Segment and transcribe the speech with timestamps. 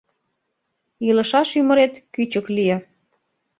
[1.07, 2.77] Илышаш ӱмырет кӱчык лие.